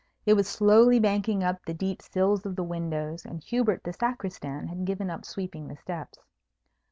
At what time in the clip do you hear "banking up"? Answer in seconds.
0.99-1.57